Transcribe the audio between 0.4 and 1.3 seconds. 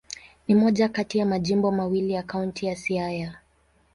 Ni moja kati ya